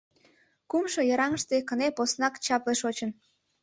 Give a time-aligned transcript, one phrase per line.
[0.69, 3.11] Кумшо йыраҥыште кыне поснак чапле шочын.